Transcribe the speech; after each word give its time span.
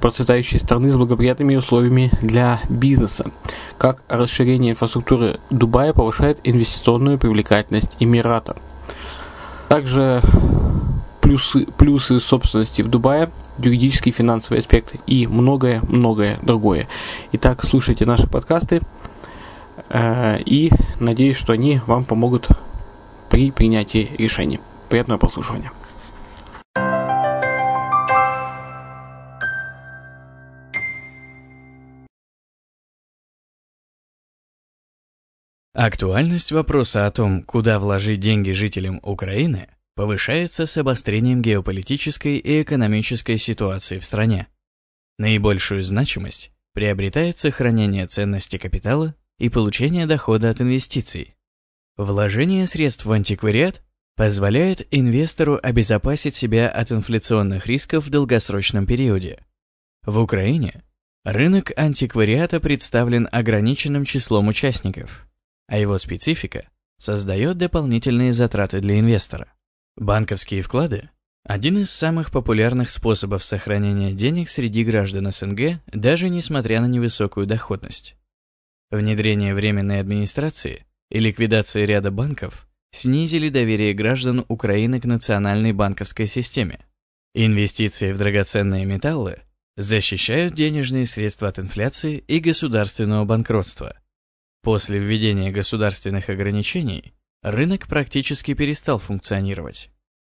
процветающей 0.00 0.58
страны 0.58 0.88
с 0.88 0.96
благоприятными 0.96 1.56
условиями 1.56 2.10
для 2.20 2.60
бизнеса. 2.68 3.30
Как 3.78 4.02
расширение 4.08 4.72
инфраструктуры 4.72 5.40
Дубая 5.50 5.92
повышает 5.92 6.40
инвестиционную 6.44 7.18
привлекательность 7.18 7.96
Эмирата. 8.00 8.56
Также 9.68 10.22
плюсы, 11.20 11.66
плюсы 11.66 12.20
собственности 12.20 12.82
в 12.82 12.88
Дубае, 12.88 13.30
юридические 13.58 14.12
и 14.12 14.16
финансовые 14.16 14.60
аспекты 14.60 15.00
и 15.06 15.26
многое-многое 15.26 16.38
другое. 16.42 16.88
Итак, 17.32 17.64
слушайте 17.64 18.06
наши 18.06 18.26
подкасты 18.26 18.80
э, 19.90 20.38
и 20.44 20.70
надеюсь, 21.00 21.36
что 21.36 21.52
они 21.52 21.80
вам 21.86 22.04
помогут 22.04 22.48
при 23.28 23.50
принятии 23.50 24.10
решений. 24.18 24.60
Приятного 24.88 25.18
прослушивания. 25.18 25.70
Актуальность 35.80 36.50
вопроса 36.50 37.06
о 37.06 37.10
том, 37.12 37.44
куда 37.44 37.78
вложить 37.78 38.18
деньги 38.18 38.50
жителям 38.50 38.98
Украины, 39.04 39.68
повышается 39.94 40.66
с 40.66 40.76
обострением 40.76 41.40
геополитической 41.40 42.38
и 42.38 42.62
экономической 42.62 43.38
ситуации 43.38 44.00
в 44.00 44.04
стране. 44.04 44.48
Наибольшую 45.18 45.84
значимость 45.84 46.50
приобретает 46.74 47.38
сохранение 47.38 48.08
ценности 48.08 48.56
капитала 48.56 49.14
и 49.38 49.48
получение 49.48 50.08
дохода 50.08 50.50
от 50.50 50.60
инвестиций. 50.60 51.36
Вложение 51.96 52.66
средств 52.66 53.04
в 53.04 53.12
антиквариат 53.12 53.80
позволяет 54.16 54.84
инвестору 54.90 55.60
обезопасить 55.62 56.34
себя 56.34 56.68
от 56.68 56.90
инфляционных 56.90 57.68
рисков 57.68 58.06
в 58.06 58.10
долгосрочном 58.10 58.84
периоде. 58.84 59.38
В 60.04 60.18
Украине 60.18 60.82
рынок 61.22 61.70
антиквариата 61.76 62.58
представлен 62.58 63.28
ограниченным 63.30 64.04
числом 64.04 64.48
участников– 64.48 65.24
а 65.68 65.78
его 65.78 65.98
специфика 65.98 66.68
создает 66.98 67.58
дополнительные 67.58 68.32
затраты 68.32 68.80
для 68.80 68.98
инвестора. 68.98 69.52
Банковские 69.96 70.62
вклады– 70.62 71.10
один 71.44 71.78
из 71.78 71.90
самых 71.90 72.30
популярных 72.30 72.90
способов 72.90 73.44
сохранения 73.44 74.12
денег 74.12 74.48
среди 74.48 74.84
граждан 74.84 75.30
СНГ, 75.30 75.80
даже 75.86 76.28
несмотря 76.28 76.80
на 76.80 76.86
невысокую 76.86 77.46
доходность. 77.46 78.16
Внедрение 78.90 79.54
временной 79.54 80.00
администрации 80.00 80.86
и 81.10 81.20
ликвидация 81.20 81.84
ряда 81.84 82.10
банков 82.10 82.66
снизили 82.90 83.50
доверие 83.50 83.92
граждан 83.92 84.44
Украины 84.48 85.00
к 85.00 85.04
национальной 85.04 85.72
банковской 85.72 86.26
системе. 86.26 86.80
Инвестиции 87.34 88.12
в 88.12 88.18
драгоценные 88.18 88.86
металлы 88.86 89.40
защищают 89.76 90.54
денежные 90.54 91.06
средства 91.06 91.48
от 91.48 91.58
инфляции 91.58 92.24
и 92.26 92.40
государственного 92.40 93.24
банкротства– 93.26 93.96
После 94.68 94.98
введения 94.98 95.50
государственных 95.50 96.28
ограничений 96.28 97.14
рынок 97.42 97.86
практически 97.88 98.52
перестал 98.52 98.98
функционировать. 98.98 99.88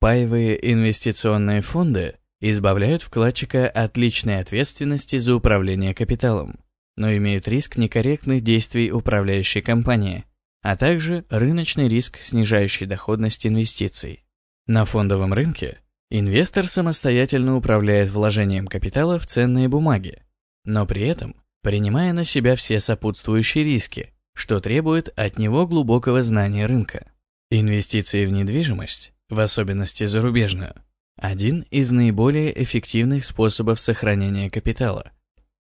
Паевые 0.00 0.72
инвестиционные 0.72 1.60
фонды 1.60 2.14
избавляют 2.40 3.02
вкладчика 3.02 3.68
от 3.68 3.98
личной 3.98 4.40
ответственности 4.40 5.18
за 5.18 5.34
управление 5.34 5.92
капиталом, 5.92 6.58
но 6.96 7.14
имеют 7.14 7.48
риск 7.48 7.76
некорректных 7.76 8.40
действий 8.40 8.90
управляющей 8.90 9.60
компании, 9.60 10.24
а 10.62 10.74
также 10.78 11.26
рыночный 11.28 11.88
риск, 11.88 12.18
снижающий 12.18 12.86
доходность 12.86 13.46
инвестиций. 13.46 14.24
На 14.66 14.86
фондовом 14.86 15.34
рынке 15.34 15.80
инвестор 16.08 16.66
самостоятельно 16.66 17.56
управляет 17.56 18.08
вложением 18.08 18.68
капитала 18.68 19.18
в 19.18 19.26
ценные 19.26 19.68
бумаги, 19.68 20.22
но 20.64 20.86
при 20.86 21.02
этом 21.02 21.36
принимая 21.60 22.14
на 22.14 22.24
себя 22.24 22.56
все 22.56 22.80
сопутствующие 22.80 23.64
риски, 23.64 24.13
что 24.34 24.60
требует 24.60 25.08
от 25.18 25.38
него 25.38 25.66
глубокого 25.66 26.22
знания 26.22 26.66
рынка. 26.66 27.10
Инвестиции 27.50 28.26
в 28.26 28.32
недвижимость, 28.32 29.12
в 29.28 29.40
особенности 29.40 30.06
зарубежную, 30.06 30.74
один 31.16 31.64
из 31.70 31.90
наиболее 31.92 32.62
эффективных 32.62 33.24
способов 33.24 33.78
сохранения 33.78 34.50
капитала. 34.50 35.12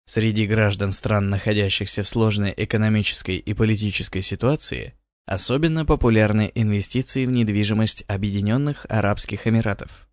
Среди 0.06 0.46
граждан 0.46 0.92
стран, 0.92 1.30
находящихся 1.30 2.02
в 2.02 2.08
сложной 2.08 2.54
экономической 2.56 3.36
и 3.36 3.54
политической 3.54 4.22
ситуации, 4.22 4.94
особенно 5.26 5.84
популярны 5.84 6.50
инвестиции 6.54 7.26
в 7.26 7.30
недвижимость 7.30 8.04
Объединенных 8.08 8.86
Арабских 8.88 9.46
Эмиратов. 9.46 10.09